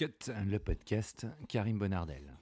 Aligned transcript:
Le 0.00 0.58
podcast 0.58 1.26
Karim 1.48 1.80
Bonardel. 1.80 2.38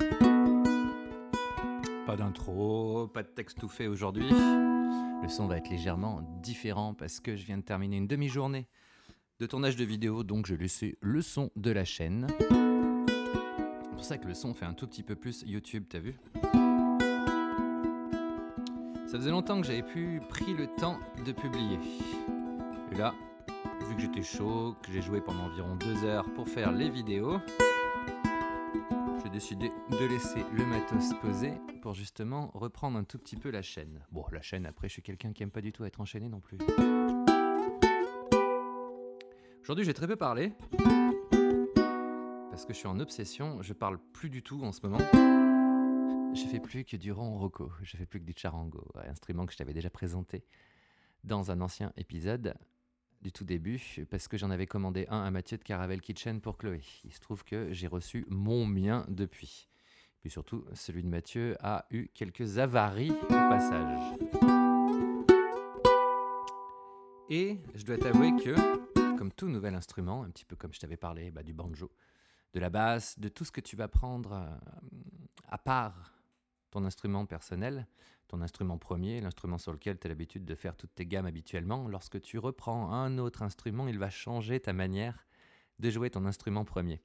Pas 2.04 2.14
d'intro, 2.14 3.08
pas 3.08 3.22
de 3.22 3.28
texte 3.28 3.58
tout 3.58 3.70
fait 3.70 3.86
aujourd'hui. 3.86 4.28
Le 4.28 5.28
son 5.28 5.46
va 5.46 5.56
être 5.56 5.70
légèrement 5.70 6.20
différent 6.42 6.92
parce 6.92 7.18
que 7.18 7.34
je 7.34 7.46
viens 7.46 7.56
de 7.56 7.62
terminer 7.62 7.96
une 7.96 8.06
demi-journée 8.06 8.66
de 9.40 9.46
tournage 9.46 9.76
de 9.76 9.84
vidéo, 9.86 10.22
donc 10.22 10.44
je 10.44 10.54
laissé 10.54 10.98
le 11.00 11.22
son 11.22 11.50
de 11.56 11.70
la 11.70 11.86
chaîne. 11.86 12.26
C'est 12.38 13.90
pour 13.90 14.04
ça 14.04 14.18
que 14.18 14.28
le 14.28 14.34
son 14.34 14.52
fait 14.52 14.66
un 14.66 14.74
tout 14.74 14.86
petit 14.86 15.02
peu 15.02 15.14
plus 15.16 15.42
YouTube, 15.46 15.84
t'as 15.88 16.00
vu? 16.00 16.14
Ça 19.06 19.16
faisait 19.16 19.30
longtemps 19.30 19.58
que 19.62 19.66
j'avais 19.66 19.82
pu 19.82 20.20
pris 20.28 20.52
le 20.52 20.66
temps 20.76 20.98
de 21.24 21.32
publier. 21.32 21.78
Et 22.92 22.96
là, 22.96 23.14
que 23.96 24.02
j'étais 24.02 24.22
chaud, 24.22 24.76
que 24.82 24.92
j'ai 24.92 25.00
joué 25.00 25.22
pendant 25.22 25.44
environ 25.44 25.74
deux 25.76 26.04
heures 26.04 26.30
pour 26.34 26.48
faire 26.48 26.70
les 26.70 26.90
vidéos, 26.90 27.38
j'ai 29.22 29.30
décidé 29.30 29.72
de 29.90 30.04
laisser 30.06 30.44
le 30.52 30.66
matos 30.66 31.14
poser 31.22 31.52
pour 31.80 31.94
justement 31.94 32.50
reprendre 32.52 32.98
un 32.98 33.04
tout 33.04 33.18
petit 33.18 33.36
peu 33.36 33.50
la 33.50 33.62
chaîne. 33.62 34.04
Bon, 34.12 34.26
la 34.32 34.42
chaîne, 34.42 34.66
après, 34.66 34.88
je 34.88 34.94
suis 34.94 35.02
quelqu'un 35.02 35.32
qui 35.32 35.42
aime 35.42 35.50
pas 35.50 35.62
du 35.62 35.72
tout 35.72 35.84
être 35.86 35.98
enchaîné 36.00 36.28
non 36.28 36.40
plus. 36.40 36.58
Aujourd'hui, 39.62 39.86
j'ai 39.86 39.94
très 39.94 40.06
peu 40.06 40.16
parlé. 40.16 40.52
Parce 42.50 42.66
que 42.66 42.74
je 42.74 42.78
suis 42.78 42.88
en 42.88 43.00
obsession, 43.00 43.62
je 43.62 43.72
parle 43.72 43.98
plus 44.12 44.28
du 44.28 44.42
tout 44.42 44.62
en 44.62 44.72
ce 44.72 44.86
moment. 44.86 44.98
Je 46.34 46.44
fais 46.50 46.60
plus 46.60 46.84
que 46.84 46.98
du 46.98 47.12
ronroco, 47.12 47.72
je 47.82 47.96
fais 47.96 48.04
plus 48.04 48.20
que 48.20 48.26
du 48.26 48.34
charango, 48.36 48.86
instrument 49.08 49.46
que 49.46 49.52
je 49.52 49.58
t'avais 49.58 49.72
déjà 49.72 49.88
présenté 49.88 50.44
dans 51.24 51.50
un 51.50 51.62
ancien 51.62 51.94
épisode 51.96 52.54
du 53.26 53.32
tout 53.32 53.44
début 53.44 53.82
parce 54.08 54.28
que 54.28 54.38
j'en 54.38 54.50
avais 54.52 54.68
commandé 54.68 55.04
un 55.10 55.24
à 55.24 55.30
Mathieu 55.32 55.58
de 55.58 55.64
Caravel 55.64 56.00
Kitchen 56.00 56.40
pour 56.40 56.56
Chloé. 56.56 56.80
Il 57.04 57.12
se 57.12 57.18
trouve 57.18 57.42
que 57.42 57.72
j'ai 57.72 57.88
reçu 57.88 58.24
mon 58.28 58.64
mien 58.64 59.04
depuis. 59.08 59.68
Puis 60.20 60.30
surtout, 60.30 60.64
celui 60.74 61.02
de 61.02 61.08
Mathieu 61.08 61.56
a 61.58 61.86
eu 61.90 62.06
quelques 62.14 62.58
avaries 62.58 63.10
au 63.10 63.26
passage. 63.26 64.16
Et 67.28 67.58
je 67.74 67.84
dois 67.84 67.98
t'avouer 67.98 68.30
que, 68.36 69.16
comme 69.16 69.32
tout 69.32 69.48
nouvel 69.48 69.74
instrument, 69.74 70.22
un 70.22 70.30
petit 70.30 70.44
peu 70.44 70.54
comme 70.54 70.72
je 70.72 70.78
t'avais 70.78 70.96
parlé 70.96 71.32
bah, 71.32 71.42
du 71.42 71.52
banjo, 71.52 71.90
de 72.54 72.60
la 72.60 72.70
basse, 72.70 73.18
de 73.18 73.28
tout 73.28 73.44
ce 73.44 73.50
que 73.50 73.60
tu 73.60 73.74
vas 73.74 73.88
prendre 73.88 74.34
euh, 74.34 74.46
à 75.48 75.58
part 75.58 76.12
ton 76.70 76.84
instrument 76.84 77.26
personnel, 77.26 77.86
ton 78.28 78.40
instrument 78.40 78.78
premier, 78.78 79.20
l'instrument 79.20 79.58
sur 79.58 79.72
lequel 79.72 79.98
tu 79.98 80.06
as 80.06 80.08
l'habitude 80.08 80.44
de 80.44 80.54
faire 80.54 80.76
toutes 80.76 80.94
tes 80.94 81.06
gammes 81.06 81.26
habituellement, 81.26 81.88
lorsque 81.88 82.20
tu 82.20 82.38
reprends 82.38 82.92
un 82.92 83.18
autre 83.18 83.42
instrument, 83.42 83.88
il 83.88 83.98
va 83.98 84.10
changer 84.10 84.60
ta 84.60 84.72
manière 84.72 85.26
de 85.78 85.90
jouer 85.90 86.10
ton 86.10 86.24
instrument 86.26 86.64
premier. 86.64 87.00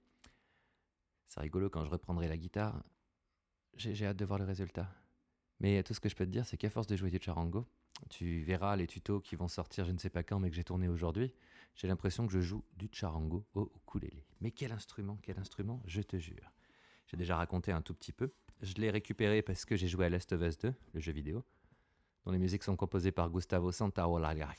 C'est 1.27 1.39
rigolo 1.39 1.69
quand 1.69 1.85
je 1.85 1.89
reprendrai 1.89 2.27
la 2.27 2.37
guitare, 2.37 2.83
j'ai 3.75 4.05
hâte 4.05 4.17
de 4.17 4.25
voir 4.25 4.39
le 4.39 4.45
résultat. 4.45 4.89
Mais 5.59 5.83
tout 5.83 5.93
ce 5.93 5.99
que 5.99 6.09
je 6.09 6.15
peux 6.15 6.25
te 6.25 6.31
dire, 6.31 6.45
c'est 6.45 6.57
qu'à 6.57 6.69
force 6.69 6.87
de 6.87 6.95
jouer 6.95 7.11
du 7.11 7.19
charango, 7.21 7.67
tu 8.09 8.41
verras 8.41 8.75
les 8.75 8.87
tutos 8.87 9.21
qui 9.21 9.35
vont 9.35 9.47
sortir 9.47 9.85
je 9.85 9.91
ne 9.91 9.97
sais 9.97 10.09
pas 10.09 10.23
quand, 10.23 10.39
mais 10.39 10.49
que 10.49 10.55
j'ai 10.55 10.63
tourné 10.63 10.87
aujourd'hui, 10.87 11.33
j'ai 11.75 11.87
l'impression 11.87 12.25
que 12.25 12.33
je 12.33 12.41
joue 12.41 12.63
du 12.75 12.89
charango 12.91 13.45
au 13.53 13.71
ukulélé. 13.75 14.25
Mais 14.39 14.51
quel 14.51 14.71
instrument, 14.71 15.19
quel 15.21 15.39
instrument, 15.39 15.81
je 15.85 16.01
te 16.01 16.17
jure. 16.17 16.51
J'ai 17.07 17.17
déjà 17.17 17.35
raconté 17.35 17.71
un 17.71 17.81
tout 17.81 17.93
petit 17.93 18.11
peu. 18.11 18.33
Je 18.61 18.75
l'ai 18.75 18.91
récupéré 18.91 19.41
parce 19.41 19.65
que 19.65 19.75
j'ai 19.75 19.87
joué 19.87 20.05
à 20.05 20.09
Last 20.09 20.31
of 20.33 20.41
Us 20.41 20.57
2, 20.59 20.73
le 20.93 20.99
jeu 20.99 21.11
vidéo, 21.11 21.43
dont 22.25 22.31
les 22.31 22.37
musiques 22.37 22.63
sont 22.63 22.75
composées 22.75 23.11
par 23.11 23.29
Gustavo 23.31 23.71
Santaolalla, 23.71 24.53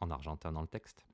en 0.00 0.10
argentin 0.10 0.52
dans 0.52 0.62
le 0.62 0.68
texte. 0.68 1.04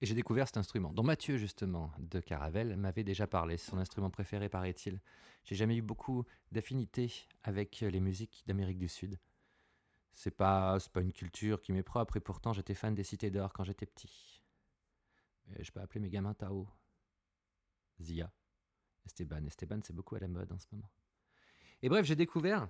Et 0.00 0.06
j'ai 0.06 0.14
découvert 0.14 0.46
cet 0.46 0.56
instrument, 0.56 0.92
dont 0.92 1.02
Mathieu, 1.02 1.36
justement, 1.36 1.92
de 1.98 2.20
Caravelle, 2.20 2.76
m'avait 2.76 3.04
déjà 3.04 3.26
parlé. 3.26 3.56
C'est 3.56 3.70
son 3.70 3.78
instrument 3.78 4.10
préféré, 4.10 4.48
paraît-il. 4.48 5.00
J'ai 5.44 5.56
jamais 5.56 5.76
eu 5.76 5.82
beaucoup 5.82 6.24
d'affinité 6.52 7.12
avec 7.42 7.80
les 7.80 8.00
musiques 8.00 8.44
d'Amérique 8.46 8.78
du 8.78 8.88
Sud. 8.88 9.18
C'est 10.14 10.30
pas, 10.30 10.78
pas 10.92 11.00
une 11.00 11.12
culture 11.12 11.60
qui 11.60 11.72
m'est 11.72 11.82
propre, 11.82 12.16
et 12.16 12.20
pourtant 12.20 12.52
j'étais 12.52 12.74
fan 12.74 12.94
des 12.94 13.04
Cités 13.04 13.30
d'Or 13.30 13.52
quand 13.52 13.64
j'étais 13.64 13.86
petit. 13.86 14.42
Et 15.56 15.64
je 15.64 15.72
peux 15.72 15.80
appeler 15.80 16.00
mes 16.00 16.10
gamins 16.10 16.34
Tao. 16.34 16.68
Zia. 18.00 18.32
Esteban. 19.08 19.44
Esteban, 19.46 19.80
c'est 19.82 19.94
beaucoup 19.94 20.16
à 20.16 20.20
la 20.20 20.28
mode 20.28 20.52
en 20.52 20.58
ce 20.58 20.66
moment. 20.70 20.90
Et 21.82 21.88
bref, 21.88 22.04
j'ai 22.04 22.14
découvert 22.14 22.68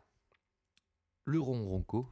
le 1.25 1.41
ronronco, 1.41 2.09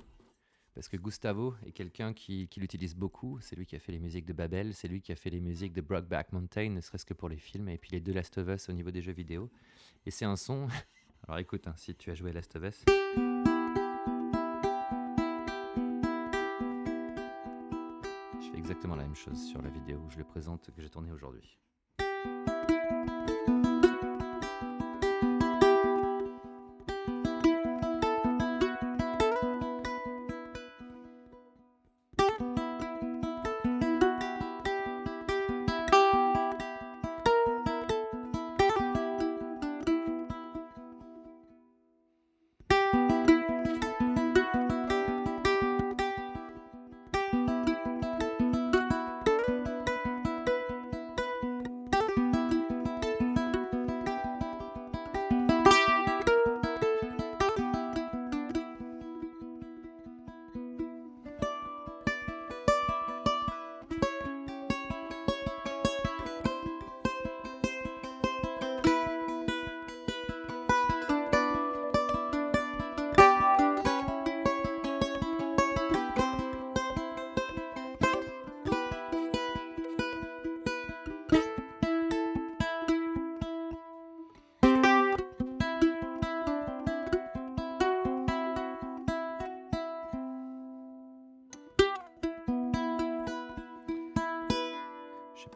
parce 0.74 0.88
que 0.88 0.96
Gustavo 0.96 1.54
est 1.64 1.72
quelqu'un 1.72 2.12
qui, 2.12 2.48
l'utilise 2.56 2.96
beaucoup. 2.96 3.38
C'est 3.40 3.54
lui 3.56 3.64
qui 3.64 3.76
a 3.76 3.78
fait 3.78 3.92
les 3.92 4.00
musiques 4.00 4.26
de 4.26 4.32
Babel, 4.32 4.74
c'est 4.74 4.88
lui 4.88 5.00
qui 5.00 5.12
a 5.12 5.16
fait 5.16 5.30
les 5.30 5.40
musiques 5.40 5.72
de 5.72 5.80
Brockback 5.80 6.32
Mountain, 6.32 6.70
ne 6.70 6.80
serait-ce 6.80 7.06
que 7.06 7.14
pour 7.14 7.28
les 7.28 7.38
films, 7.38 7.68
et 7.68 7.78
puis 7.78 7.92
les 7.92 8.00
deux 8.00 8.12
Last 8.12 8.36
of 8.38 8.48
Us 8.48 8.68
au 8.68 8.72
niveau 8.72 8.90
des 8.90 9.00
jeux 9.00 9.12
vidéo. 9.12 9.48
Et 10.04 10.10
c'est 10.10 10.24
un 10.24 10.36
son. 10.36 10.68
Alors 11.28 11.38
écoute, 11.38 11.66
hein, 11.68 11.74
si 11.76 11.94
tu 11.94 12.10
as 12.10 12.14
joué 12.14 12.32
Last 12.32 12.56
of 12.56 12.64
Us. 12.64 12.84
Je 18.40 18.50
fais 18.50 18.58
exactement 18.58 18.96
la 18.96 19.04
même 19.04 19.16
chose 19.16 19.40
sur 19.48 19.62
la 19.62 19.70
vidéo 19.70 19.98
où 20.04 20.10
je 20.10 20.18
le 20.18 20.24
présente 20.24 20.70
que 20.74 20.82
j'ai 20.82 20.90
tourné 20.90 21.12
aujourd'hui. 21.12 21.58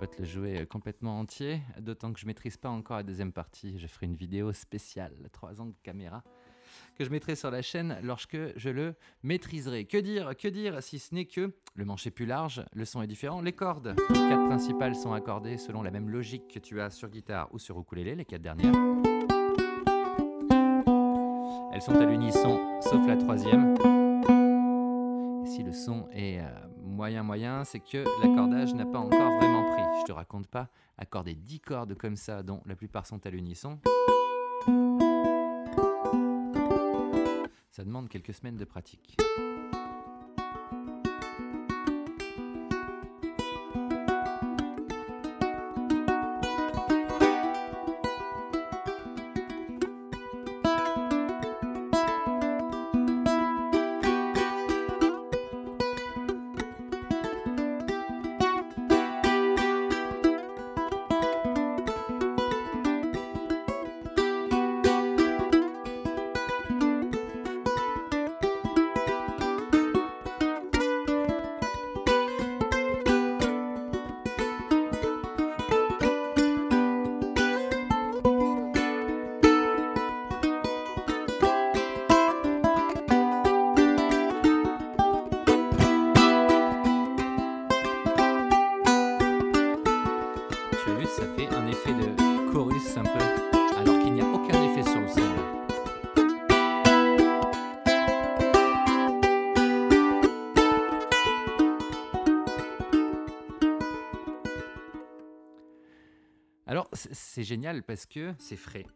Peux 0.01 0.07
te 0.07 0.23
le 0.23 0.25
jouer 0.25 0.61
euh, 0.61 0.65
complètement 0.65 1.21
entier, 1.21 1.61
d'autant 1.79 2.13
que 2.15 2.19
je 2.19 2.25
maîtrise 2.25 2.57
pas 2.57 2.71
encore 2.71 2.97
la 2.97 3.03
deuxième 3.03 3.33
partie. 3.33 3.79
Je 3.79 3.87
ferai 3.87 4.07
une 4.07 4.17
vidéo 4.17 4.53
spéciale, 4.55 5.13
3 5.31 5.61
ans 5.61 5.67
de 5.67 5.75
caméra, 5.83 6.25
que 6.97 7.05
je 7.05 7.11
mettrai 7.11 7.37
sur 7.37 7.51
la 7.51 7.61
chaîne 7.61 7.99
lorsque 8.03 8.39
je 8.57 8.71
le 8.71 8.95
maîtriserai. 9.23 9.85
Que 9.85 9.99
dire, 9.99 10.35
que 10.39 10.49
dire 10.49 10.83
si 10.83 10.99
ce 10.99 11.15
n'est 11.15 11.27
que 11.27 11.55
le 11.75 11.85
manche 11.85 12.07
est 12.07 12.11
plus 12.11 12.25
large, 12.25 12.65
le 12.73 12.87
son 12.87 13.03
est 13.03 13.07
différent, 13.07 13.43
les 13.43 13.53
cordes, 13.53 13.95
les 14.09 14.15
quatre 14.15 14.47
principales 14.47 14.95
sont 14.95 15.13
accordées 15.13 15.59
selon 15.59 15.83
la 15.83 15.91
même 15.91 16.09
logique 16.09 16.49
que 16.49 16.59
tu 16.59 16.81
as 16.81 16.89
sur 16.89 17.11
guitare 17.11 17.53
ou 17.53 17.59
sur 17.59 17.79
ukulélé, 17.79 18.15
les 18.15 18.25
quatre 18.25 18.43
dernières. 18.43 18.73
Elles 21.75 21.83
sont 21.83 21.95
à 21.95 22.07
l'unisson, 22.07 22.81
sauf 22.81 23.07
la 23.07 23.19
troisième. 23.19 24.00
Le 25.65 25.73
son 25.73 26.09
est 26.13 26.41
euh, 26.41 26.45
moyen 26.83 27.23
moyen, 27.23 27.65
c'est 27.65 27.81
que 27.81 27.99
l'accordage 28.23 28.75
n'a 28.75 28.87
pas 28.87 28.99
encore 28.99 29.37
vraiment 29.37 29.71
pris. 29.71 29.83
Je 30.01 30.07
te 30.07 30.13
raconte 30.13 30.47
pas, 30.47 30.69
accorder 30.97 31.35
10 31.35 31.61
cordes 31.61 31.95
comme 31.95 32.17
ça, 32.17 32.43
dont 32.43 32.63
la 32.65 32.75
plupart 32.75 33.07
sont 33.07 33.25
à 33.27 33.31
l'unisson, 33.31 33.79
ça 37.71 37.85
demande 37.85 38.09
quelques 38.09 38.35
semaines 38.35 38.57
de 38.57 38.65
pratique. 38.65 39.17
Parce 107.87 108.07
que 108.07 108.33
c'est 108.39 108.57
frais. 108.57 108.87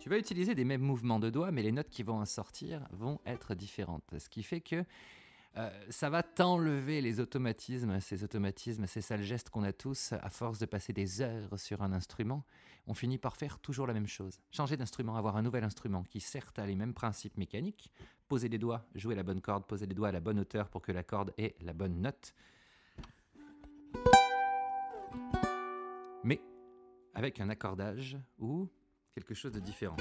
Tu 0.00 0.08
vas 0.08 0.18
utiliser 0.18 0.56
des 0.56 0.64
mêmes 0.64 0.80
mouvements 0.80 1.20
de 1.20 1.30
doigts, 1.30 1.52
mais 1.52 1.62
les 1.62 1.70
notes 1.70 1.88
qui 1.88 2.02
vont 2.02 2.18
en 2.18 2.24
sortir 2.24 2.88
vont 2.90 3.20
être 3.26 3.54
différentes. 3.54 4.14
Ce 4.18 4.28
qui 4.28 4.42
fait 4.42 4.60
que 4.60 4.84
euh, 5.56 5.70
ça 5.88 6.10
va 6.10 6.24
t'enlever 6.24 7.00
les 7.00 7.20
automatismes, 7.20 8.00
ces 8.00 8.24
automatismes, 8.24 8.86
ces 8.86 9.00
sales 9.00 9.22
gestes 9.22 9.50
qu'on 9.50 9.62
a 9.62 9.72
tous 9.72 10.12
à 10.12 10.30
force 10.30 10.58
de 10.58 10.66
passer 10.66 10.92
des 10.92 11.20
heures 11.20 11.58
sur 11.58 11.82
un 11.82 11.92
instrument. 11.92 12.44
On 12.88 12.94
finit 12.94 13.18
par 13.18 13.36
faire 13.36 13.60
toujours 13.60 13.86
la 13.86 13.94
même 13.94 14.08
chose. 14.08 14.40
Changer 14.50 14.76
d'instrument, 14.76 15.16
avoir 15.16 15.36
un 15.36 15.42
nouvel 15.42 15.62
instrument 15.62 16.02
qui 16.02 16.20
certes 16.20 16.58
a 16.58 16.66
les 16.66 16.74
mêmes 16.74 16.94
principes 16.94 17.36
mécaniques, 17.36 17.92
poser 18.26 18.48
les 18.48 18.58
doigts, 18.58 18.84
jouer 18.96 19.14
la 19.14 19.22
bonne 19.22 19.40
corde, 19.40 19.64
poser 19.64 19.86
les 19.86 19.94
doigts 19.94 20.08
à 20.08 20.12
la 20.12 20.20
bonne 20.20 20.40
hauteur 20.40 20.68
pour 20.68 20.82
que 20.82 20.92
la 20.92 21.04
corde 21.04 21.32
ait 21.38 21.54
la 21.60 21.72
bonne 21.72 22.00
note. 22.00 22.34
Mais 26.26 26.40
avec 27.14 27.40
un 27.40 27.48
accordage 27.50 28.18
ou 28.38 28.68
quelque 29.14 29.32
chose 29.32 29.52
de 29.52 29.60
différent. 29.60 29.96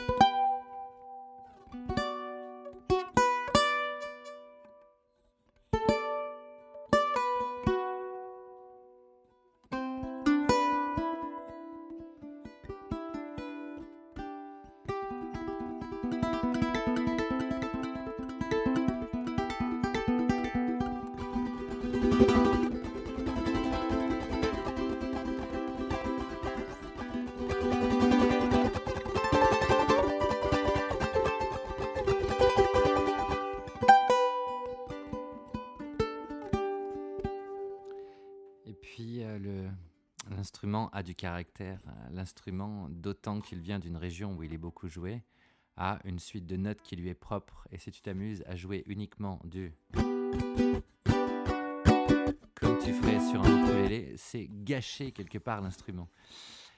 Du 41.06 41.16
caractère. 41.16 41.80
Euh, 41.88 41.92
L'instrument, 42.12 42.90
d'autant 42.90 43.40
qu'il 43.40 43.60
vient 43.60 43.80
d'une 43.80 43.96
région 43.96 44.36
où 44.36 44.44
il 44.44 44.54
est 44.54 44.58
beaucoup 44.58 44.90
joué, 44.90 45.24
a 45.78 46.00
une 46.04 46.20
suite 46.20 46.46
de 46.46 46.58
notes 46.58 46.82
qui 46.82 46.98
lui 46.98 47.10
est 47.10 47.14
propre. 47.14 47.68
Et 47.72 47.78
si 47.78 47.92
tu 47.92 48.02
t'amuses 48.02 48.44
à 48.48 48.56
jouer 48.56 48.84
uniquement 48.88 49.40
du 49.46 49.74
comme 52.56 52.80
tu 52.80 52.94
ferais 52.94 53.20
sur 53.30 53.42
un 53.44 53.64
ukulélé, 53.64 54.16
c'est 54.18 54.48
gâcher 54.50 55.12
quelque 55.12 55.38
part 55.38 55.62
l'instrument. 55.62 56.10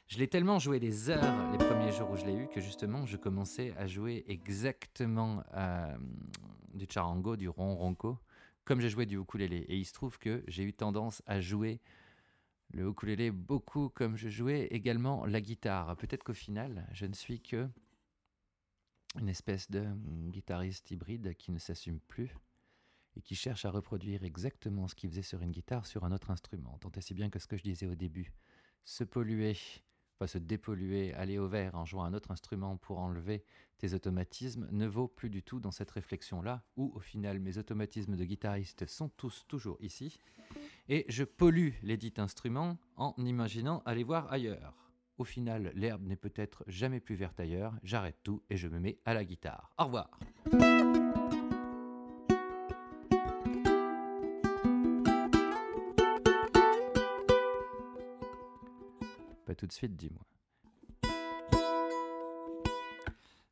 Je 0.07 0.17
l'ai 0.17 0.27
tellement 0.27 0.57
joué 0.57 0.79
des 0.79 1.09
heures 1.09 1.51
les 1.51 1.57
premiers 1.57 1.91
jours 1.91 2.09
où 2.11 2.15
je 2.15 2.25
l'ai 2.25 2.33
eu 2.33 2.47
que 2.47 2.61
justement 2.61 3.05
je 3.05 3.17
commençais 3.17 3.73
à 3.77 3.87
jouer 3.87 4.23
exactement 4.27 5.43
euh, 5.53 5.97
du 6.73 6.87
charango, 6.89 7.35
du 7.35 7.49
ronronco, 7.49 8.17
comme 8.63 8.81
j'ai 8.81 8.89
joué 8.89 9.05
du 9.05 9.17
ukulélé. 9.17 9.65
Et 9.67 9.77
il 9.77 9.85
se 9.85 9.93
trouve 9.93 10.17
que 10.17 10.43
j'ai 10.47 10.63
eu 10.63 10.73
tendance 10.73 11.21
à 11.25 11.39
jouer 11.39 11.79
le 12.69 12.87
ukulélé 12.89 13.31
beaucoup 13.31 13.89
comme 13.89 14.15
je 14.15 14.29
jouais 14.29 14.67
également 14.71 15.25
la 15.25 15.41
guitare. 15.41 15.95
Peut-être 15.97 16.23
qu'au 16.23 16.33
final, 16.33 16.87
je 16.91 17.05
ne 17.05 17.13
suis 17.13 17.41
que 17.41 17.69
une 19.19 19.29
espèce 19.29 19.71
de 19.71 19.85
guitariste 20.29 20.91
hybride 20.91 21.35
qui 21.35 21.51
ne 21.51 21.59
s'assume 21.59 21.99
plus 21.99 22.35
et 23.15 23.21
qui 23.21 23.35
cherche 23.35 23.65
à 23.65 23.71
reproduire 23.71 24.23
exactement 24.23 24.87
ce 24.87 24.95
qu'il 24.95 25.09
faisait 25.09 25.21
sur 25.21 25.41
une 25.41 25.51
guitare 25.51 25.85
sur 25.85 26.03
un 26.03 26.11
autre 26.11 26.29
instrument. 26.29 26.77
Tant 26.79 26.91
et 26.91 27.01
si 27.01 27.13
bien 27.13 27.29
que 27.29 27.39
ce 27.39 27.47
que 27.47 27.57
je 27.57 27.63
disais 27.63 27.87
au 27.87 27.95
début, 27.95 28.31
se 28.83 29.03
polluer, 29.03 29.57
enfin 30.17 30.27
se 30.27 30.37
dépolluer, 30.37 31.13
aller 31.13 31.37
au 31.37 31.47
vert 31.47 31.75
en 31.75 31.85
jouant 31.85 32.03
un 32.03 32.13
autre 32.13 32.31
instrument 32.31 32.77
pour 32.77 32.99
enlever 32.99 33.43
tes 33.77 33.93
automatismes 33.93 34.67
ne 34.71 34.87
vaut 34.87 35.07
plus 35.07 35.29
du 35.29 35.43
tout 35.43 35.59
dans 35.59 35.71
cette 35.71 35.91
réflexion-là, 35.91 36.63
où 36.75 36.91
au 36.95 36.99
final 36.99 37.39
mes 37.39 37.57
automatismes 37.57 38.15
de 38.15 38.25
guitariste 38.25 38.87
sont 38.87 39.09
tous 39.09 39.45
toujours 39.47 39.77
ici, 39.79 40.19
et 40.89 41.05
je 41.09 41.23
pollue 41.23 41.73
les 41.83 41.97
dits 41.97 42.13
instruments 42.17 42.77
en 42.95 43.13
imaginant 43.17 43.83
aller 43.85 44.03
voir 44.03 44.31
ailleurs. 44.31 44.91
Au 45.17 45.23
final, 45.23 45.71
l'herbe 45.75 46.05
n'est 46.05 46.15
peut-être 46.15 46.63
jamais 46.67 46.99
plus 46.99 47.15
verte 47.15 47.39
ailleurs, 47.39 47.73
j'arrête 47.83 48.17
tout 48.23 48.43
et 48.49 48.57
je 48.57 48.67
me 48.67 48.79
mets 48.79 48.99
à 49.05 49.13
la 49.13 49.25
guitare. 49.25 49.71
Au 49.77 49.85
revoir 49.85 50.09
tout 59.57 59.67
de 59.67 59.73
suite, 59.73 59.95
dis-moi. 59.95 60.23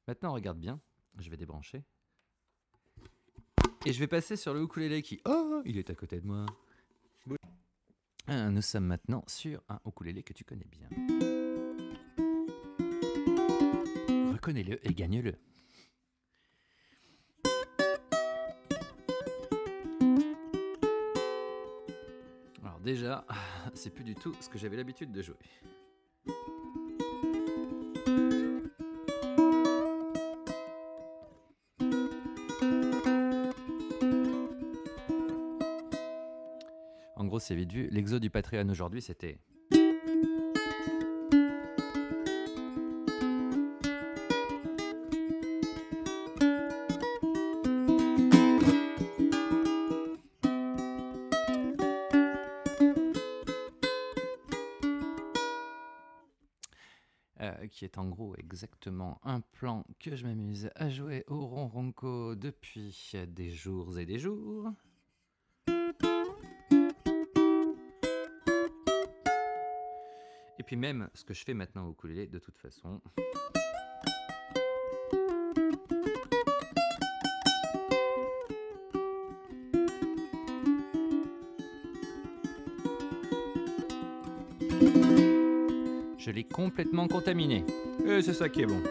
Maintenant, 0.08 0.34
regarde 0.34 0.60
bien. 0.60 0.80
Je 1.18 1.30
vais 1.30 1.38
débrancher. 1.38 1.84
Et 3.86 3.94
je 3.94 4.00
vais 4.00 4.08
passer 4.08 4.36
sur 4.36 4.54
le 4.54 4.62
ukulélé 4.62 5.02
qui... 5.02 5.20
Oh, 5.26 5.62
il 5.66 5.78
est 5.78 5.90
à 5.90 5.96
côté 5.96 6.20
de 6.20 6.26
moi. 6.26 6.46
Ah, 8.28 8.50
Nous 8.50 8.62
sommes 8.62 8.86
maintenant 8.86 9.24
sur 9.28 9.62
un 9.70 9.80
ukulélé 9.86 10.24
que 10.24 10.34
tu 10.34 10.44
connais 10.44 10.66
bien. 10.66 10.90
Reconnais-le 14.34 14.86
et 14.88 14.94
gagne-le. 14.94 15.36
Alors 22.64 22.80
déjà, 22.80 23.26
c'est 23.74 23.92
plus 23.92 24.04
du 24.04 24.16
tout 24.16 24.34
ce 24.40 24.50
que 24.50 24.58
j'avais 24.58 24.78
l'habitude 24.78 25.12
de 25.12 25.22
jouer. 25.22 25.36
C'est 37.46 37.54
vite 37.54 37.72
vu. 37.72 37.88
L'exo 37.92 38.18
du 38.18 38.32
Patreon 38.32 38.68
aujourd'hui, 38.70 39.04
c'était. 39.04 39.38
Euh, 57.42 57.68
qui 57.68 57.86
est 57.86 58.00
en 58.00 58.08
gros 58.08 58.36
exactement 58.38 59.20
un 59.24 59.42
plan 59.42 59.86
que 60.00 60.16
je 60.16 60.26
m'amuse 60.26 60.72
à 60.74 60.90
jouer 60.90 61.24
au 61.28 61.46
ronronco 61.46 62.34
depuis 62.34 63.14
des 63.28 63.52
jours 63.52 64.00
et 64.00 64.08
des 64.08 64.18
jours. 64.18 64.72
Puis 70.66 70.76
même 70.76 71.10
ce 71.14 71.24
que 71.24 71.34
je 71.34 71.44
fais 71.44 71.54
maintenant 71.54 71.88
au 71.88 71.92
ukulélé, 71.92 72.28
de 72.28 72.40
toute 72.40 72.58
façon. 72.58 73.02
Je 86.18 86.32
l'ai 86.32 86.44
complètement 86.44 87.08
contaminé. 87.08 87.64
Et 88.08 88.22
c'est 88.24 88.34
ça 88.34 88.50
qui 88.50 88.64
est 88.64 88.66
bon. 88.66 88.82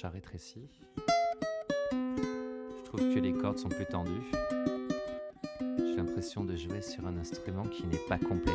Je 0.00 0.06
trouve 2.84 3.00
que 3.12 3.18
les 3.18 3.32
cordes 3.32 3.58
sont 3.58 3.68
plus 3.68 3.84
tendues. 3.86 4.30
J'ai 5.60 5.96
l'impression 5.96 6.44
de 6.44 6.54
jouer 6.54 6.82
sur 6.82 7.04
un 7.04 7.16
instrument 7.16 7.64
qui 7.64 7.84
n'est 7.84 7.98
pas 8.08 8.18
complet. 8.18 8.52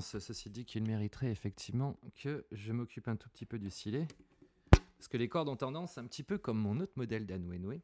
Ceci 0.00 0.50
dit, 0.50 0.64
qu'il 0.64 0.84
mériterait 0.84 1.30
effectivement 1.30 1.98
que 2.16 2.46
je 2.52 2.72
m'occupe 2.72 3.08
un 3.08 3.16
tout 3.16 3.28
petit 3.28 3.46
peu 3.46 3.58
du 3.58 3.70
silet. 3.70 4.06
Parce 4.70 5.08
que 5.08 5.16
les 5.16 5.28
cordes 5.28 5.48
ont 5.48 5.56
tendance, 5.56 5.98
un 5.98 6.06
petit 6.06 6.22
peu 6.22 6.38
comme 6.38 6.58
mon 6.58 6.80
autre 6.80 6.94
modèle 6.96 7.26
d'Anouenoué, 7.26 7.82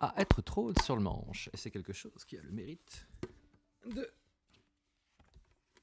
à 0.00 0.12
être 0.18 0.42
trop 0.42 0.68
hautes 0.68 0.82
sur 0.82 0.96
le 0.96 1.02
manche. 1.02 1.48
Et 1.52 1.56
c'est 1.56 1.70
quelque 1.70 1.92
chose 1.92 2.24
qui 2.26 2.36
a 2.36 2.42
le 2.42 2.50
mérite 2.50 3.08
de 3.86 4.10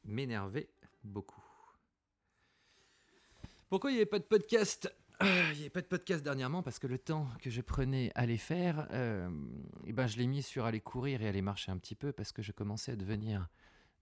m'énerver 0.03 0.69
beaucoup. 1.03 1.43
Pourquoi 3.69 3.91
il 3.91 3.93
n'y 3.93 3.99
avait 3.99 4.05
pas 4.05 4.19
de 4.19 4.25
podcast? 4.25 4.93
Euh, 5.23 5.49
Il 5.51 5.57
n'y 5.57 5.61
avait 5.61 5.69
pas 5.69 5.81
de 5.81 5.87
podcast 5.87 6.23
dernièrement? 6.23 6.61
Parce 6.63 6.79
que 6.79 6.87
le 6.87 6.97
temps 6.97 7.27
que 7.41 7.49
je 7.49 7.61
prenais 7.61 8.11
à 8.15 8.25
les 8.25 8.37
faire, 8.37 8.87
euh, 8.91 9.29
eh 9.85 9.93
ben 9.93 10.07
je 10.07 10.17
l'ai 10.17 10.27
mis 10.27 10.43
sur 10.43 10.65
aller 10.65 10.81
courir 10.81 11.21
et 11.21 11.27
aller 11.27 11.41
marcher 11.41 11.71
un 11.71 11.77
petit 11.77 11.95
peu 11.95 12.11
parce 12.11 12.31
que 12.31 12.41
je 12.41 12.51
commençais 12.51 12.91
à 12.91 12.95
devenir 12.95 13.47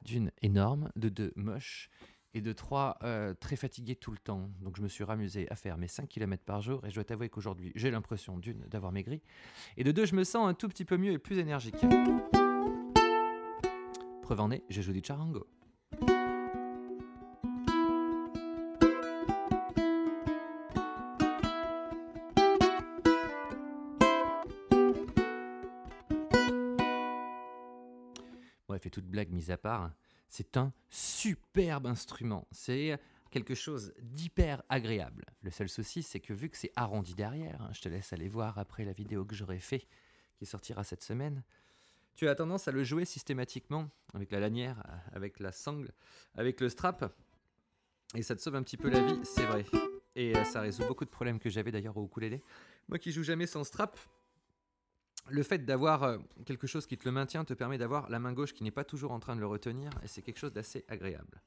d'une 0.02 0.32
énorme, 0.42 0.90
de 0.96 1.10
deux 1.10 1.34
moche 1.36 1.90
et 2.34 2.42
de 2.42 2.54
trois 2.54 2.98
euh, 3.04 3.34
très 3.34 3.56
fatigué 3.56 3.96
tout 3.96 4.12
le 4.12 4.18
temps. 4.18 4.52
Donc 4.62 4.78
je 4.78 4.82
me 4.82 4.88
suis 4.88 5.04
ramusé 5.04 5.50
à 5.52 5.56
faire 5.56 5.78
mes 5.78 5.88
5 5.88 6.08
km 6.08 6.44
par 6.44 6.62
jour 6.62 6.86
et 6.86 6.90
je 6.90 6.96
dois 6.96 7.04
t'avouer 7.04 7.30
qu'aujourd'hui 7.30 7.72
j'ai 7.76 7.92
l'impression 7.92 8.38
d'une 8.38 8.62
d'avoir 8.68 8.92
maigri 8.92 9.22
et 9.78 9.84
de 9.84 9.92
deux 9.92 10.06
je 10.06 10.16
me 10.16 10.24
sens 10.24 10.48
un 10.48 10.54
tout 10.54 10.68
petit 10.68 10.86
peu 10.86 10.98
mieux 10.98 11.12
et 11.12 11.20
plus 11.20 11.40
énergique. 11.40 11.84
Preuve 14.22 14.42
en 14.42 14.52
est, 14.52 14.64
je 14.70 14.82
joue 14.82 14.94
du 14.94 15.02
charango. 15.04 15.48
Et 28.90 28.92
toute 28.92 29.06
blague 29.06 29.32
mise 29.32 29.52
à 29.52 29.58
part, 29.58 29.92
c'est 30.30 30.58
un 30.58 30.74
superbe 30.90 31.86
instrument. 31.86 32.48
C'est 32.52 33.00
quelque 33.30 33.54
chose 33.54 33.94
d'hyper 34.02 34.64
agréable. 34.68 35.26
Le 35.44 35.52
seul 35.52 35.70
souci, 35.70 36.02
c'est 36.02 36.20
que 36.20 36.34
vu 36.34 36.50
que 36.50 36.58
c'est 36.58 36.72
arrondi 36.76 37.14
derrière, 37.14 37.62
hein, 37.62 37.70
je 37.72 37.82
te 37.82 37.90
laisse 37.90 38.14
aller 38.14 38.28
voir 38.28 38.58
après 38.58 38.84
la 38.84 38.92
vidéo 38.92 39.26
que 39.26 39.36
j'aurai 39.36 39.60
fait, 39.60 39.88
qui 40.38 40.48
sortira 40.48 40.84
cette 40.84 41.04
semaine, 41.04 41.44
tu 42.16 42.28
as 42.28 42.34
tendance 42.34 42.68
à 42.68 42.72
le 42.72 42.84
jouer 42.84 43.06
systématiquement 43.06 43.90
avec 44.16 44.32
la 44.32 44.40
lanière, 44.40 44.84
avec 45.14 45.40
la 45.40 45.52
sangle, 45.52 45.92
avec 46.34 46.60
le 46.60 46.70
strap, 46.70 47.16
et 48.16 48.24
ça 48.24 48.36
te 48.36 48.42
sauve 48.42 48.56
un 48.56 48.64
petit 48.64 48.78
peu 48.78 48.90
la 48.90 49.02
vie, 49.02 49.20
c'est 49.24 49.46
vrai. 49.46 49.66
Et 50.16 50.36
euh, 50.36 50.44
ça 50.44 50.62
résout 50.62 50.84
beaucoup 50.88 51.06
de 51.06 51.12
problèmes 51.12 51.38
que 51.38 51.50
j'avais 51.50 51.72
d'ailleurs 51.72 51.96
au 51.96 52.06
ukulélé. 52.06 52.42
Moi 52.88 52.98
qui 52.98 53.12
joue 53.12 53.22
jamais 53.22 53.46
sans 53.46 53.64
strap, 53.64 54.00
le 55.32 55.44
fait 55.44 55.66
d'avoir 55.66 56.04
euh, 56.04 56.18
quelque 56.46 56.68
chose 56.68 56.86
qui 56.86 56.98
te 56.98 57.06
le 57.06 57.12
maintient 57.12 57.46
te 57.46 57.54
permet 57.54 57.78
d'avoir 57.78 58.10
la 58.10 58.20
main 58.20 58.34
gauche 58.34 58.54
qui 58.54 58.64
n'est 58.64 58.72
pas 58.72 58.84
toujours 58.84 59.12
en 59.12 59.20
train 59.20 59.36
de 59.36 59.42
le 59.42 59.48
retenir, 59.48 59.92
et 60.04 60.08
c'est 60.08 60.22
quelque 60.22 60.40
chose 60.40 60.54
d'assez 60.54 60.86
agréable. 60.88 61.42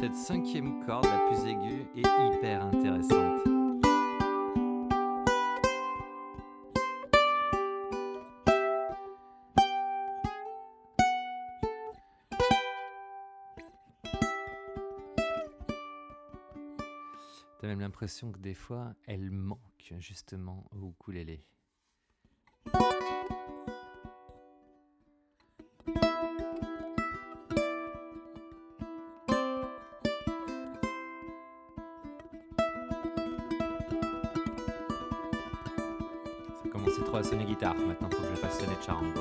Cette 0.00 0.16
cinquième 0.16 0.82
corde, 0.86 1.04
la 1.04 1.18
plus 1.28 1.46
aiguë, 1.46 1.86
est 1.94 2.38
hyper 2.38 2.64
intéressante. 2.64 3.42
T'as 17.58 17.66
même 17.66 17.80
l'impression 17.80 18.32
que 18.32 18.38
des 18.38 18.54
fois, 18.54 18.94
elle 19.06 19.30
manque 19.30 19.92
justement 19.98 20.64
au 20.70 20.88
ukulélé. 20.88 21.44
Ça 36.80 36.84
commençait 36.86 37.02
trop 37.02 37.16
à 37.18 37.22
sonner 37.22 37.44
guitare, 37.44 37.74
maintenant 37.74 38.08
faut 38.10 38.22
que 38.22 38.30
je 38.30 38.40
fasse 38.40 38.58
sonner 38.58 38.72
charango. 38.80 39.20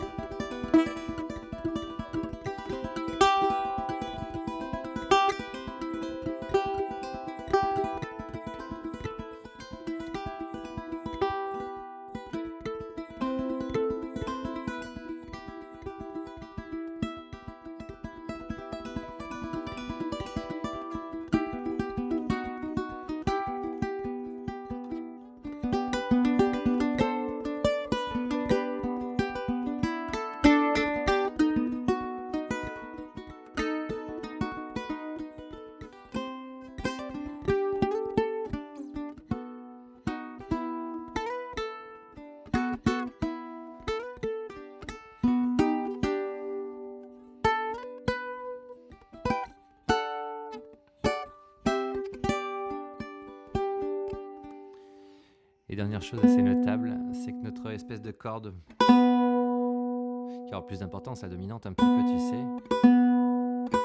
Et 55.71 55.75
dernière 55.75 56.01
chose 56.01 56.19
assez 56.23 56.41
notable, 56.41 56.97
c'est 57.13 57.31
que 57.31 57.43
notre 57.43 57.69
espèce 57.69 58.01
de 58.01 58.09
corde, 58.09 58.55
qui 58.79 60.51
aura 60.51 60.65
plus 60.65 60.79
d'importance, 60.79 61.21
la 61.21 61.29
dominante 61.29 61.67
un 61.67 61.73
petit 61.73 61.85
peu, 61.85 62.01
tu 62.11 62.17
sais, 62.17 62.43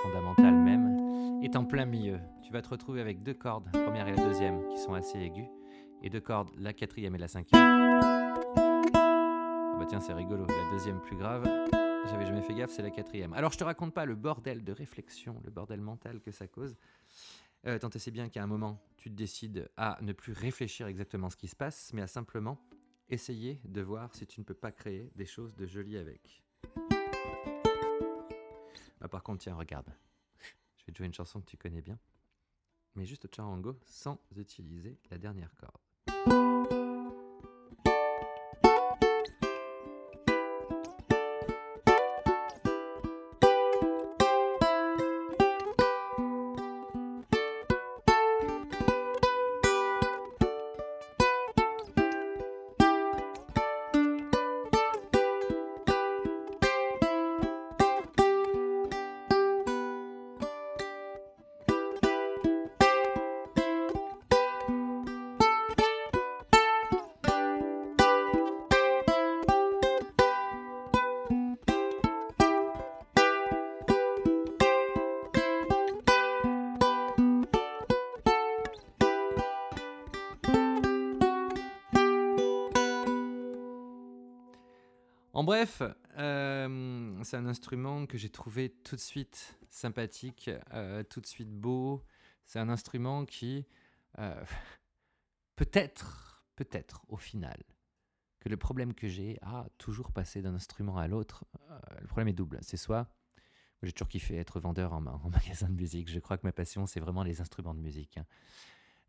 fondamentale 0.03 0.55
même, 0.55 1.43
est 1.43 1.55
en 1.57 1.67
plein 1.67 1.85
milieu. 1.85 2.21
Tu 2.43 2.55
vas 2.55 2.62
te 2.62 2.71
retrouver 2.71 3.03
avec 3.03 3.23
deux 3.23 3.35
cordes, 3.35 3.71
première 3.71 4.09
et 4.09 4.17
la 4.17 4.25
deuxième, 4.25 4.67
qui 4.69 4.79
sont 4.79 4.95
assez 4.95 5.19
aiguës, 5.19 5.45
et 6.03 6.09
deux 6.09 6.23
cordes, 6.23 6.49
la 6.59 6.73
quatrième 6.73 7.16
et 7.16 7.18
la 7.18 7.29
cinquième. 7.29 7.61
Ah 7.61 8.35
bah 9.79 9.85
tiens, 9.87 10.01
c'est 10.01 10.14
rigolo, 10.14 10.47
la 10.47 10.70
deuxième 10.73 11.01
plus 11.01 11.16
grave, 11.16 11.47
j'avais 12.09 12.25
jamais 12.25 12.40
fait 12.40 12.55
gaffe, 12.55 12.70
c'est 12.70 12.81
la 12.81 12.90
quatrième. 12.90 13.35
Alors 13.35 13.53
je 13.53 13.59
te 13.59 13.64
raconte 13.64 13.92
pas 13.92 14.07
le 14.07 14.14
bordel 14.14 14.64
de 14.64 14.73
réflexion, 14.73 15.37
le 15.44 15.51
bordel 15.51 15.83
mental 15.83 16.20
que 16.20 16.31
ça 16.31 16.47
cause. 16.47 16.79
Euh, 17.66 17.79
tant 17.79 17.88
et 17.88 17.98
c'est 17.98 18.11
bien 18.11 18.29
qu'à 18.29 18.42
un 18.42 18.46
moment, 18.46 18.83
tu 18.98 19.11
te 19.11 19.14
décides 19.14 19.70
à 19.77 19.98
ne 20.03 20.12
plus 20.12 20.33
réfléchir 20.33 20.87
exactement 20.87 21.31
ce 21.31 21.37
qui 21.37 21.48
se 21.48 21.57
passe, 21.57 21.92
mais 21.94 22.03
à 22.03 22.07
simplement 22.07 22.59
essayer 23.09 23.61
de 23.64 23.81
voir 23.81 24.14
si 24.14 24.27
tu 24.27 24.40
ne 24.40 24.44
peux 24.44 24.55
pas 24.55 24.70
créer 24.70 25.11
des 25.14 25.24
choses 25.24 25.55
de 25.55 25.66
jolies 25.66 25.96
avec. 25.96 26.42
Ah, 29.00 29.09
par 29.09 29.22
contre, 29.22 29.42
tiens, 29.42 29.55
regarde. 29.55 29.90
Je 30.77 30.85
vais 30.87 30.92
te 30.92 30.98
jouer 30.98 31.07
une 31.07 31.14
chanson 31.14 31.40
que 31.40 31.46
tu 31.46 31.57
connais 31.57 31.83
bien, 31.83 31.98
mais 32.94 33.07
juste 33.07 33.35
charango 33.35 33.79
sans 33.87 34.20
utiliser 34.37 34.98
la 35.11 35.16
dernière 35.16 35.55
corde. 35.57 35.84
En 85.44 85.46
bref, 85.46 85.83
euh, 86.16 87.22
c'est 87.22 87.37
un 87.37 87.44
instrument 87.44 88.07
que 88.07 88.16
j'ai 88.16 88.30
trouvé 88.30 88.70
tout 88.70 88.96
de 88.96 89.00
suite 89.02 89.59
sympathique, 89.68 90.48
euh, 90.72 91.02
tout 91.02 91.20
de 91.20 91.26
suite 91.26 91.50
beau. 91.50 92.02
C'est 92.46 92.59
un 92.59 92.70
instrument 92.70 93.26
qui, 93.26 93.66
euh, 94.18 94.42
peut-être, 95.57 96.46
peut-être 96.57 97.04
au 97.09 97.18
final, 97.18 97.62
que 98.40 98.48
le 98.48 98.57
problème 98.57 98.94
que 98.94 99.07
j'ai 99.07 99.37
à 99.42 99.66
toujours 99.76 100.12
passer 100.12 100.40
d'un 100.40 100.54
instrument 100.54 100.96
à 100.96 101.09
l'autre, 101.09 101.44
le 102.00 102.07
problème 102.07 102.28
est 102.28 102.33
double. 102.33 102.59
C'est 102.62 102.78
soit, 102.78 103.07
j'ai 103.83 103.92
toujours 103.92 104.09
kiffé 104.09 104.38
être 104.38 104.61
vendeur 104.61 104.94
en, 104.94 105.02
magasin 105.02 105.68
de 105.68 105.74
musique. 105.74 106.11
Je 106.11 106.20
crois 106.20 106.38
que 106.38 106.46
ma 106.46 106.52
passion, 106.52 106.87
c'est 106.87 107.00
vraiment 107.00 107.22
les 107.22 107.42
instruments 107.42 107.74
de 107.74 107.80
musique. 107.80 108.18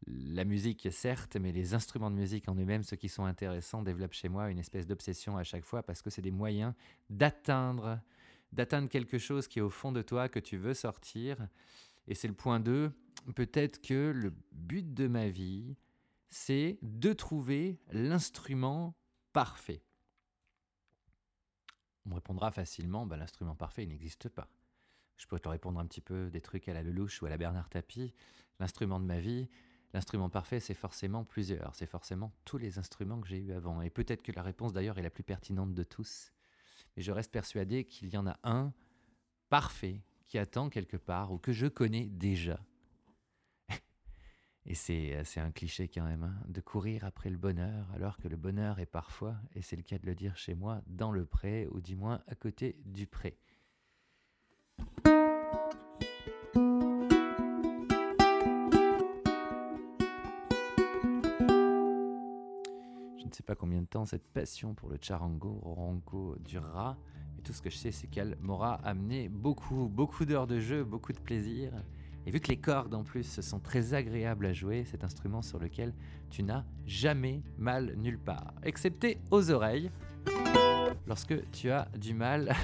La 0.08 0.44
musique, 0.44 0.88
certes, 0.92 1.36
mais 1.36 1.52
les 1.52 1.74
instruments 1.74 2.12
de 2.12 2.16
musique 2.16 2.48
en 2.48 2.56
eux-mêmes, 2.56 2.84
ceux 2.84 2.96
qui 2.96 3.10
sont 3.10 3.26
intéressants, 3.26 3.82
développent 3.82 4.14
chez 4.14 4.30
moi 4.30 4.52
une 4.52 4.60
espèce 4.60 4.86
d'obsession 4.86 5.38
à 5.38 5.44
chaque 5.44 5.64
fois 5.64 5.82
parce 5.82 6.02
que 6.02 6.12
c'est 6.12 6.22
des 6.22 6.32
moyens 6.32 6.74
d'atteindre, 7.10 8.00
d'atteindre 8.52 8.88
quelque 8.88 9.18
chose 9.18 9.48
qui 9.48 9.60
est 9.60 9.64
au 9.64 9.70
fond 9.70 9.92
de 9.92 10.04
toi, 10.04 10.30
que 10.30 10.40
tu 10.40 10.58
veux 10.58 10.76
sortir. 10.76 11.48
Et 12.08 12.14
c'est 12.14 12.28
le 12.28 12.36
point 12.36 12.60
2. 12.60 12.92
Peut-être 13.36 13.82
que 13.82 14.12
le 14.16 14.32
but 14.52 14.94
de 14.94 15.08
ma 15.08 15.28
vie, 15.28 15.76
c'est 16.30 16.78
de 16.84 17.12
trouver 17.14 17.80
l'instrument 17.92 18.96
parfait. 19.34 19.82
On 22.06 22.10
me 22.10 22.16
répondra 22.16 22.52
facilement, 22.52 23.08
bah, 23.08 23.18
l'instrument 23.18 23.56
parfait 23.56 23.86
n'existe 23.86 24.30
pas. 24.30 24.50
Je 25.18 25.26
pourrais 25.26 25.40
te 25.40 25.50
répondre 25.50 25.80
un 25.80 25.86
petit 25.86 26.02
peu 26.02 26.30
des 26.30 26.42
trucs 26.42 26.68
à 26.68 26.74
la 26.74 26.84
Lelouch 26.84 27.22
ou 27.22 27.26
à 27.26 27.30
la 27.30 27.38
Bernard 27.38 27.70
Tapie. 27.70 28.14
L'instrument 28.60 29.00
de 29.00 29.06
ma 29.06 29.20
vie, 29.20 29.50
L'instrument 29.96 30.30
parfait, 30.30 30.60
c'est 30.60 30.74
forcément 30.74 31.24
plusieurs, 31.24 31.74
c'est 31.74 31.86
forcément 31.86 32.34
tous 32.44 32.58
les 32.58 32.80
instruments 32.80 33.22
que 33.22 33.30
j'ai 33.30 33.38
eus 33.38 33.54
avant. 33.54 33.82
Et 33.82 33.90
peut-être 33.90 34.24
que 34.24 34.34
la 34.34 34.44
réponse 34.44 34.74
d'ailleurs 34.74 34.98
est 34.98 35.02
la 35.02 35.10
plus 35.10 35.24
pertinente 35.24 35.74
de 35.74 35.84
tous. 35.84 36.34
Mais 36.98 37.02
je 37.02 37.14
reste 37.14 37.32
persuadé 37.32 37.86
qu'il 37.86 38.10
y 38.10 38.18
en 38.18 38.28
a 38.28 38.38
un 38.44 38.74
parfait 39.48 40.02
qui 40.26 40.38
attend 40.38 40.68
quelque 40.70 40.98
part 40.98 41.32
ou 41.32 41.38
que 41.38 41.54
je 41.54 41.68
connais 41.68 42.08
déjà. 42.08 42.60
Et 44.66 44.76
c'est, 44.76 45.16
un 45.38 45.52
cliché 45.52 45.88
quand 45.88 46.04
même, 46.04 46.24
hein, 46.24 46.44
de 46.50 46.60
courir 46.60 47.06
après 47.06 47.30
le 47.30 47.38
bonheur, 47.38 47.90
alors 47.94 48.18
que 48.18 48.28
le 48.28 48.36
bonheur 48.36 48.82
est 48.82 48.86
parfois, 48.86 49.38
et 49.54 49.62
c'est 49.62 49.78
le 49.78 49.84
cas 49.84 49.98
de 49.98 50.06
le 50.06 50.14
dire 50.14 50.36
chez 50.36 50.56
moi, 50.56 50.82
dans 50.88 51.14
le 51.14 51.26
pré, 51.26 51.70
ou 51.72 51.80
du 51.80 51.96
moins 51.96 52.22
à 52.28 52.36
côté 52.36 52.76
du 52.84 53.08
pré. 53.08 53.38
Pas 63.46 63.56
combien 63.56 63.82
de 63.82 63.88
temps 63.88 64.06
cette 64.06 64.28
passion 64.28 64.74
pour 64.74 64.90
le 64.90 64.98
charango, 65.00 65.60
rongo 65.64 66.36
durera. 66.40 66.98
Mais 67.36 67.44
tout 67.44 67.54
ce 67.54 67.62
que 67.62 67.70
je 67.70 67.78
sais, 67.78 67.92
c'est 67.92 68.08
qu'elle 68.08 68.38
m'aura 68.42 68.76
amené 68.84 69.30
beaucoup, 69.30 69.88
beaucoup 69.88 70.26
d'heures 70.26 70.48
de 70.48 70.60
jeu, 70.60 70.84
beaucoup 70.84 71.14
de 71.14 71.20
plaisir. 71.20 71.72
Et 72.26 72.32
vu 72.32 72.40
que 72.40 72.48
les 72.48 72.58
cordes 72.58 72.94
en 72.96 73.04
plus 73.04 73.40
sont 73.42 73.60
très 73.60 73.94
agréables 73.94 74.48
à 74.48 74.54
jouer, 74.54 74.84
cet 74.86 75.04
instrument 75.04 75.44
sur 75.44 75.60
lequel 75.60 75.94
tu 76.32 76.42
n'as 76.42 76.66
jamais 76.88 77.44
mal 77.58 77.94
nulle 77.98 78.18
part, 78.18 78.54
excepté 78.64 79.20
aux 79.30 79.52
oreilles, 79.52 79.92
lorsque 81.06 81.50
tu 81.52 81.70
as 81.70 81.88
du 82.00 82.16
mal 82.16 82.56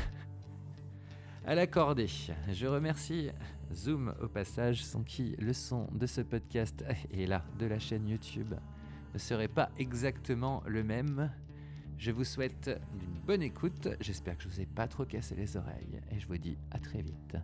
à 1.45 1.53
l'accorder. 1.53 2.07
Je 2.51 2.65
remercie 2.65 3.29
Zoom 3.71 4.15
au 4.19 4.27
passage, 4.27 4.83
sans 4.83 5.03
qui 5.03 5.35
le 5.37 5.53
son 5.53 5.87
de 5.93 6.07
ce 6.07 6.21
podcast 6.21 6.83
et 7.11 7.27
là 7.27 7.43
de 7.59 7.67
la 7.67 7.77
chaîne 7.77 8.07
YouTube 8.07 8.55
ne 9.13 9.19
serait 9.19 9.47
pas 9.47 9.69
exactement 9.77 10.63
le 10.65 10.83
même. 10.83 11.31
Je 11.97 12.11
vous 12.11 12.23
souhaite 12.23 12.69
une 12.93 13.19
bonne 13.25 13.41
écoute, 13.41 13.89
j'espère 13.99 14.37
que 14.37 14.43
je 14.43 14.49
vous 14.49 14.61
ai 14.61 14.65
pas 14.65 14.87
trop 14.87 15.05
cassé 15.05 15.35
les 15.35 15.55
oreilles 15.55 16.01
et 16.11 16.19
je 16.19 16.27
vous 16.27 16.37
dis 16.37 16.57
à 16.71 16.79
très 16.79 17.01
vite. 17.01 17.37